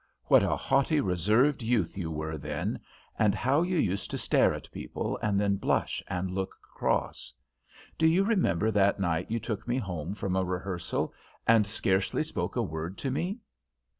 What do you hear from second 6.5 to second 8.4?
cross. Do you